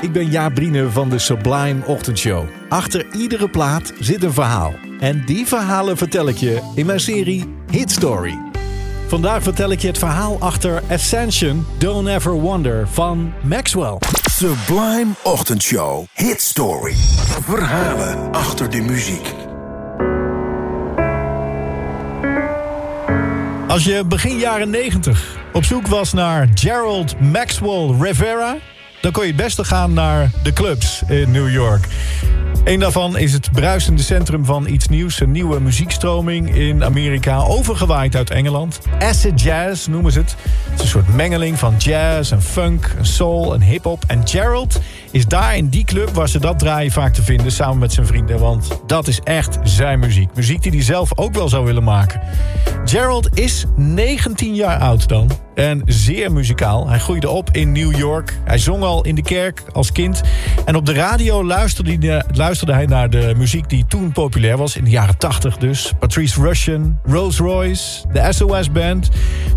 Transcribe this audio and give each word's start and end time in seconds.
Ik 0.00 0.12
ben 0.12 0.30
Jaap 0.30 0.54
Briene 0.54 0.90
van 0.90 1.08
de 1.08 1.18
Sublime 1.18 1.86
Ochtendshow. 1.86 2.44
Achter 2.68 3.06
iedere 3.14 3.48
plaat 3.48 3.92
zit 3.98 4.22
een 4.22 4.32
verhaal. 4.32 4.74
En 5.00 5.24
die 5.24 5.46
verhalen 5.46 5.96
vertel 5.96 6.28
ik 6.28 6.36
je 6.36 6.72
in 6.74 6.86
mijn 6.86 7.00
serie 7.00 7.54
Hit 7.70 7.90
Story. 7.90 8.38
Vandaag 9.06 9.42
vertel 9.42 9.70
ik 9.70 9.80
je 9.80 9.86
het 9.86 9.98
verhaal 9.98 10.36
achter 10.40 10.82
Ascension 10.90 11.66
Don't 11.78 12.08
Ever 12.08 12.32
Wonder 12.32 12.88
van 12.88 13.32
Maxwell. 13.42 13.98
Sublime 14.30 15.06
Ochtendshow. 15.22 16.04
Hit 16.14 16.40
Story. 16.40 16.94
Verhalen 17.42 18.32
achter 18.32 18.70
de 18.70 18.80
muziek. 18.80 19.34
Als 23.68 23.84
je 23.84 24.04
begin 24.04 24.38
jaren 24.38 24.70
90 24.70 25.36
op 25.52 25.64
zoek 25.64 25.86
was 25.86 26.12
naar 26.12 26.48
Gerald 26.54 27.20
Maxwell 27.20 27.94
Rivera... 28.00 28.56
dan 29.00 29.12
kon 29.12 29.22
je 29.22 29.32
het 29.32 29.42
beste 29.42 29.64
gaan 29.64 29.92
naar 29.92 30.30
de 30.42 30.52
clubs 30.52 31.02
in 31.08 31.30
New 31.30 31.50
York. 31.50 31.86
Een 32.64 32.80
daarvan 32.80 33.18
is 33.18 33.32
het 33.32 33.52
bruisende 33.52 34.02
centrum 34.02 34.44
van 34.44 34.66
iets 34.66 34.88
nieuws. 34.88 35.20
Een 35.20 35.30
nieuwe 35.30 35.60
muziekstroming 35.60 36.54
in 36.54 36.84
Amerika, 36.84 37.36
overgewaaid 37.36 38.16
uit 38.16 38.30
Engeland. 38.30 38.78
Acid 38.98 39.40
jazz 39.40 39.86
noemen 39.86 40.12
ze 40.12 40.18
het. 40.18 40.36
Het 40.70 40.74
is 40.74 40.80
een 40.80 40.88
soort 40.88 41.14
mengeling 41.14 41.58
van 41.58 41.74
jazz 41.76 42.32
en 42.32 42.42
funk, 42.42 42.94
en 42.98 43.06
soul 43.06 43.54
en 43.54 43.62
hip-hop. 43.62 44.04
En 44.06 44.28
Gerald 44.28 44.80
is 45.10 45.26
daar 45.26 45.56
in 45.56 45.68
die 45.68 45.84
club 45.84 46.10
waar 46.10 46.28
ze 46.28 46.40
dat 46.40 46.58
draaien 46.58 46.92
vaak 46.92 47.14
te 47.14 47.22
vinden... 47.22 47.52
samen 47.52 47.78
met 47.78 47.92
zijn 47.92 48.06
vrienden, 48.06 48.38
want 48.38 48.80
dat 48.86 49.06
is 49.06 49.20
echt 49.24 49.58
zijn 49.62 49.98
muziek. 49.98 50.34
Muziek 50.34 50.62
die 50.62 50.72
hij 50.72 50.82
zelf 50.82 51.18
ook 51.18 51.34
wel 51.34 51.48
zou 51.48 51.64
willen 51.64 51.84
maken. 51.84 52.20
Gerald 52.84 53.38
is 53.38 53.64
19 53.76 54.54
jaar 54.54 54.78
oud 54.78 55.08
dan 55.08 55.30
en 55.58 55.82
zeer 55.86 56.32
muzikaal. 56.32 56.88
Hij 56.88 56.98
groeide 56.98 57.28
op 57.28 57.48
in 57.52 57.72
New 57.72 57.96
York. 57.96 58.34
Hij 58.44 58.58
zong 58.58 58.82
al 58.82 59.04
in 59.04 59.14
de 59.14 59.22
kerk 59.22 59.62
als 59.72 59.92
kind. 59.92 60.20
En 60.64 60.76
op 60.76 60.86
de 60.86 60.92
radio 60.92 61.44
luisterde 61.44 62.06
hij, 62.06 62.24
luisterde 62.32 62.72
hij 62.72 62.86
naar 62.86 63.10
de 63.10 63.34
muziek 63.36 63.68
die 63.68 63.84
toen 63.88 64.12
populair 64.12 64.56
was. 64.56 64.76
In 64.76 64.84
de 64.84 64.90
jaren 64.90 65.18
80 65.18 65.56
dus. 65.56 65.92
Patrice 65.98 66.42
Russian, 66.42 66.98
Rolls 67.04 67.38
Royce, 67.38 68.08
de 68.12 68.26
SOS 68.32 68.72
Band. 68.72 69.08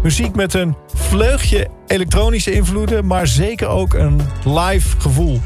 Muziek 0.04 0.36
met 0.36 0.54
een 0.54 0.76
vleugje 0.94 1.68
elektronische 1.88 2.52
invloeden... 2.52 3.06
maar 3.06 3.28
zeker 3.28 3.68
ook 3.68 3.94
een 3.94 4.22
live 4.44 5.00
gevoel. 5.00 5.40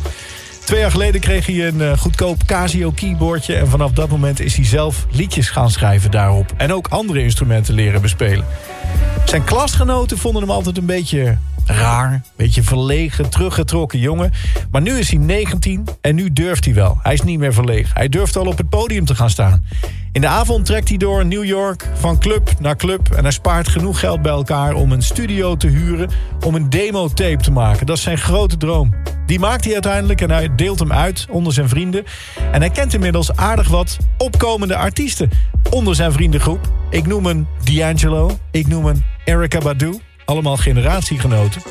Twee 0.65 0.79
jaar 0.79 0.91
geleden 0.91 1.21
kreeg 1.21 1.45
hij 1.45 1.67
een 1.67 1.79
uh, 1.79 1.97
goedkoop 1.97 2.45
Casio 2.45 2.91
keyboardje... 2.91 3.55
en 3.55 3.67
vanaf 3.67 3.91
dat 3.91 4.09
moment 4.09 4.39
is 4.39 4.55
hij 4.55 4.65
zelf 4.65 5.05
liedjes 5.11 5.49
gaan 5.49 5.71
schrijven 5.71 6.11
daarop. 6.11 6.53
En 6.57 6.73
ook 6.73 6.87
andere 6.87 7.23
instrumenten 7.23 7.73
leren 7.73 8.01
bespelen. 8.01 8.45
Zijn 9.25 9.43
klasgenoten 9.43 10.17
vonden 10.17 10.41
hem 10.41 10.51
altijd 10.51 10.77
een 10.77 10.85
beetje 10.85 11.37
raar, 11.65 12.13
een 12.13 12.23
beetje 12.35 12.63
verlegen, 12.63 13.29
teruggetrokken 13.29 13.99
jongen. 13.99 14.31
Maar 14.71 14.81
nu 14.81 14.97
is 14.97 15.09
hij 15.09 15.19
19 15.19 15.87
en 16.01 16.15
nu 16.15 16.33
durft 16.33 16.65
hij 16.65 16.73
wel. 16.73 16.97
Hij 17.01 17.13
is 17.13 17.21
niet 17.21 17.39
meer 17.39 17.53
verlegen. 17.53 17.91
Hij 17.93 18.09
durft 18.09 18.37
al 18.37 18.45
op 18.45 18.57
het 18.57 18.69
podium 18.69 19.05
te 19.05 19.15
gaan 19.15 19.29
staan. 19.29 19.65
In 20.11 20.21
de 20.21 20.27
avond 20.27 20.65
trekt 20.65 20.89
hij 20.89 20.97
door 20.97 21.25
New 21.25 21.43
York 21.43 21.87
van 21.93 22.19
club 22.19 22.49
naar 22.59 22.75
club... 22.75 23.11
en 23.11 23.23
hij 23.23 23.31
spaart 23.31 23.67
genoeg 23.67 23.99
geld 23.99 24.21
bij 24.21 24.31
elkaar 24.31 24.73
om 24.73 24.91
een 24.91 25.01
studio 25.01 25.57
te 25.57 25.67
huren... 25.67 26.09
om 26.45 26.55
een 26.55 26.69
demo-tape 26.69 27.43
te 27.43 27.51
maken. 27.51 27.85
Dat 27.85 27.97
is 27.97 28.03
zijn 28.03 28.17
grote 28.17 28.57
droom. 28.57 28.93
Die 29.25 29.39
maakt 29.39 29.63
hij 29.63 29.73
uiteindelijk 29.73 30.21
en 30.21 30.31
hij 30.31 30.55
deelt 30.55 30.79
hem 30.79 30.91
uit 30.91 31.27
onder 31.29 31.53
zijn 31.53 31.69
vrienden. 31.69 32.03
En 32.51 32.61
hij 32.61 32.69
kent 32.69 32.93
inmiddels 32.93 33.35
aardig 33.35 33.67
wat 33.67 33.97
opkomende 34.17 34.75
artiesten 34.75 35.29
onder 35.69 35.95
zijn 35.95 36.11
vriendengroep. 36.11 36.71
Ik 36.89 37.07
noem 37.07 37.25
een 37.25 37.47
D'Angelo, 37.63 38.37
ik 38.51 38.67
noem 38.67 38.85
een 38.85 39.03
Erika 39.25 39.59
Badu. 39.59 39.99
Allemaal 40.25 40.57
generatiegenoten. 40.57 41.61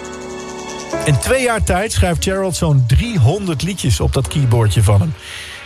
In 1.04 1.18
twee 1.18 1.42
jaar 1.42 1.62
tijd 1.62 1.92
schrijft 1.92 2.24
Gerald 2.24 2.56
zo'n 2.56 2.84
300 2.86 3.62
liedjes 3.62 4.00
op 4.00 4.12
dat 4.12 4.28
keyboardje 4.28 4.82
van 4.82 5.00
hem. 5.00 5.12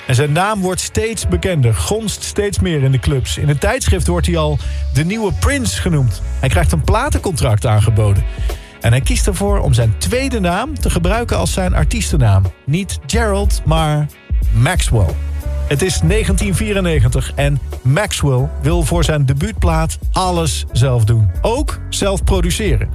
En 0.07 0.15
zijn 0.15 0.33
naam 0.33 0.61
wordt 0.61 0.81
steeds 0.81 1.29
bekender, 1.29 1.75
gonst 1.75 2.23
steeds 2.23 2.59
meer 2.59 2.83
in 2.83 2.93
de 2.93 2.99
clubs. 2.99 3.39
In 3.39 3.49
een 3.49 3.59
tijdschrift 3.59 4.07
wordt 4.07 4.27
hij 4.27 4.37
al 4.37 4.59
de 4.95 5.05
nieuwe 5.05 5.33
Prince 5.33 5.81
genoemd. 5.81 6.23
Hij 6.41 6.49
krijgt 6.49 6.73
een 6.73 6.85
platencontract 6.85 7.67
aangeboden. 7.67 8.25
En 8.81 8.91
hij 8.91 9.01
kiest 9.01 9.27
ervoor 9.27 9.59
om 9.59 9.73
zijn 9.73 9.95
tweede 9.99 10.41
naam 10.41 10.81
te 10.81 10.91
gebruiken 10.91 11.37
als 11.37 11.53
zijn 11.53 11.75
artiestennaam. 11.75 12.43
Niet 12.65 12.99
Gerald, 13.07 13.63
maar 13.65 14.07
Maxwell. 14.53 15.15
Het 15.69 15.83
is 15.83 16.01
1994 16.01 17.33
en 17.35 17.59
Maxwell 17.83 18.49
wil 18.63 18.83
voor 18.83 19.05
zijn 19.05 19.27
debuutplaat 19.27 19.99
alles 20.13 20.65
zelf 20.73 21.05
doen. 21.05 21.31
Ook 21.41 21.79
zelf 21.89 22.25
produceren. 22.25 22.91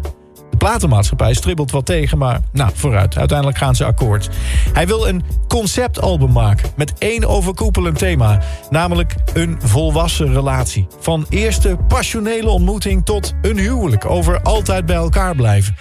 De 0.49 0.57
platenmaatschappij 0.57 1.33
stribbelt 1.33 1.71
wat 1.71 1.85
tegen, 1.85 2.17
maar 2.17 2.41
nou, 2.51 2.71
vooruit. 2.73 3.17
Uiteindelijk 3.17 3.57
gaan 3.57 3.75
ze 3.75 3.85
akkoord. 3.85 4.29
Hij 4.73 4.87
wil 4.87 5.07
een 5.07 5.23
conceptalbum 5.47 6.31
maken 6.31 6.69
met 6.75 6.93
één 6.97 7.25
overkoepelend 7.25 7.97
thema. 7.97 8.41
Namelijk 8.69 9.15
een 9.33 9.57
volwassen 9.61 10.33
relatie. 10.33 10.87
Van 10.99 11.25
eerste 11.29 11.77
passionele 11.87 12.49
ontmoeting 12.49 13.05
tot 13.05 13.33
een 13.41 13.57
huwelijk. 13.57 14.05
Over 14.05 14.41
altijd 14.41 14.85
bij 14.85 14.95
elkaar 14.95 15.35
blijven. 15.35 15.75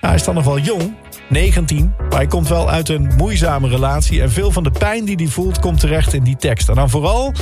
Nou, 0.00 0.06
hij 0.06 0.14
is 0.14 0.24
dan 0.24 0.34
nog 0.34 0.44
wel 0.44 0.58
jong, 0.58 0.94
19. 1.28 1.92
Maar 1.98 2.18
hij 2.18 2.26
komt 2.26 2.48
wel 2.48 2.70
uit 2.70 2.88
een 2.88 3.10
moeizame 3.16 3.68
relatie. 3.68 4.22
En 4.22 4.30
veel 4.30 4.50
van 4.50 4.62
de 4.62 4.70
pijn 4.70 5.04
die 5.04 5.16
hij 5.16 5.26
voelt 5.26 5.58
komt 5.60 5.80
terecht 5.80 6.12
in 6.12 6.22
die 6.22 6.36
tekst. 6.36 6.68
En 6.68 6.74
dan 6.74 6.90
vooral 6.90 7.32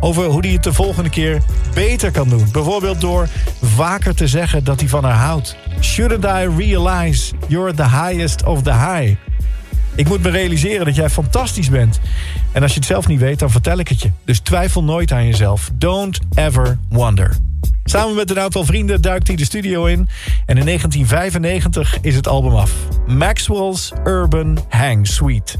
over 0.00 0.24
hoe 0.24 0.40
hij 0.40 0.50
het 0.50 0.62
de 0.62 0.72
volgende 0.72 1.10
keer 1.10 1.42
beter 1.74 2.10
kan 2.10 2.28
doen. 2.28 2.48
Bijvoorbeeld 2.52 3.00
door 3.00 3.28
vaker 3.62 4.14
te 4.14 4.26
zeggen 4.26 4.64
dat 4.64 4.80
hij 4.80 4.88
van 4.88 5.04
haar 5.04 5.14
houdt. 5.14 5.56
Shouldn't 5.80 6.24
I 6.24 6.56
realize 6.56 7.34
you're 7.46 7.74
the 7.74 7.88
highest 7.88 8.44
of 8.44 8.62
the 8.62 8.72
high? 8.72 9.14
Ik 9.94 10.08
moet 10.08 10.22
me 10.22 10.30
realiseren 10.30 10.84
dat 10.84 10.94
jij 10.94 11.10
fantastisch 11.10 11.70
bent. 11.70 12.00
En 12.52 12.62
als 12.62 12.72
je 12.72 12.78
het 12.78 12.88
zelf 12.88 13.06
niet 13.06 13.20
weet, 13.20 13.38
dan 13.38 13.50
vertel 13.50 13.78
ik 13.78 13.88
het 13.88 14.02
je. 14.02 14.10
Dus 14.24 14.38
twijfel 14.38 14.84
nooit 14.84 15.12
aan 15.12 15.26
jezelf. 15.26 15.70
Don't 15.74 16.18
ever 16.34 16.78
wonder. 16.88 17.36
Samen 17.88 18.14
met 18.14 18.30
een 18.30 18.40
aantal 18.40 18.64
vrienden 18.64 19.00
duikt 19.00 19.26
hij 19.26 19.36
de 19.36 19.44
studio 19.44 19.84
in. 19.84 20.08
En 20.46 20.56
in 20.56 20.64
1995 20.64 21.98
is 22.00 22.14
het 22.14 22.28
album 22.28 22.54
af. 22.54 22.72
Maxwell's 23.06 23.92
Urban 24.04 24.58
Hang 24.68 25.06
Suite. 25.06 25.58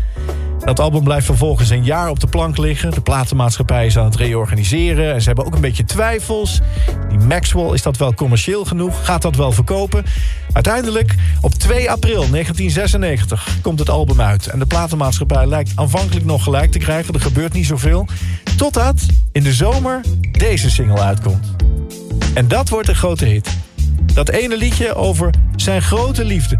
Dat 0.58 0.80
album 0.80 1.04
blijft 1.04 1.26
vervolgens 1.26 1.70
een 1.70 1.84
jaar 1.84 2.08
op 2.10 2.20
de 2.20 2.26
plank 2.26 2.56
liggen. 2.56 2.90
De 2.90 3.00
platenmaatschappij 3.00 3.86
is 3.86 3.98
aan 3.98 4.04
het 4.04 4.16
reorganiseren. 4.16 5.14
En 5.14 5.20
ze 5.20 5.26
hebben 5.26 5.46
ook 5.46 5.54
een 5.54 5.60
beetje 5.60 5.84
twijfels. 5.84 6.60
Die 7.08 7.18
Maxwell, 7.18 7.72
is 7.72 7.82
dat 7.82 7.96
wel 7.96 8.14
commercieel 8.14 8.64
genoeg? 8.64 9.06
Gaat 9.06 9.22
dat 9.22 9.36
wel 9.36 9.52
verkopen? 9.52 10.04
Uiteindelijk, 10.52 11.14
op 11.40 11.54
2 11.54 11.90
april 11.90 12.30
1996 12.30 13.58
komt 13.62 13.78
het 13.78 13.90
album 13.90 14.20
uit. 14.20 14.46
En 14.46 14.58
de 14.58 14.66
platenmaatschappij 14.66 15.46
lijkt 15.46 15.72
aanvankelijk 15.74 16.24
nog 16.24 16.42
gelijk 16.42 16.70
te 16.70 16.78
krijgen. 16.78 17.14
Er 17.14 17.20
gebeurt 17.20 17.52
niet 17.52 17.66
zoveel. 17.66 18.06
Totdat 18.56 19.06
in 19.32 19.42
de 19.42 19.52
zomer 19.52 20.00
deze 20.32 20.70
single 20.70 21.00
uitkomt. 21.00 21.65
En 22.36 22.48
dat 22.48 22.68
wordt 22.68 22.88
een 22.88 22.94
grote 22.94 23.24
hit. 23.24 23.56
Dat 24.14 24.28
ene 24.28 24.56
liedje 24.56 24.94
over 24.94 25.30
zijn 25.54 25.82
grote 25.82 26.24
liefde. 26.24 26.56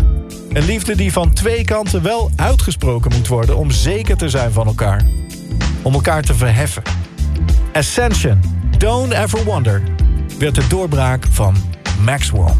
Een 0.52 0.64
liefde 0.64 0.96
die 0.96 1.12
van 1.12 1.32
twee 1.32 1.64
kanten 1.64 2.02
wel 2.02 2.30
uitgesproken 2.36 3.10
moet 3.14 3.28
worden... 3.28 3.56
om 3.56 3.70
zeker 3.70 4.16
te 4.16 4.28
zijn 4.28 4.52
van 4.52 4.66
elkaar. 4.66 5.06
Om 5.82 5.94
elkaar 5.94 6.22
te 6.22 6.34
verheffen. 6.34 6.82
Ascension, 7.72 8.40
Don't 8.78 9.12
Ever 9.12 9.44
Wonder... 9.44 9.82
werd 10.38 10.54
de 10.54 10.66
doorbraak 10.66 11.26
van 11.30 11.56
Maxwell. 12.00 12.54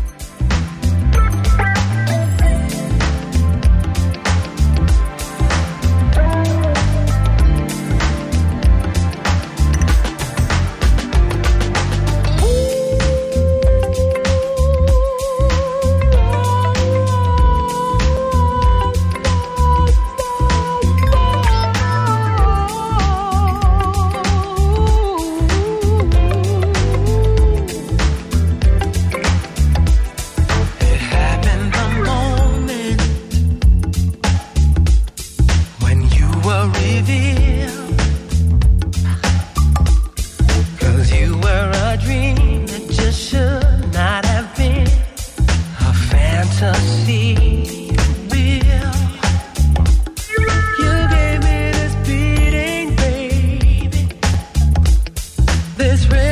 this 55.97 56.09
real 56.09 56.25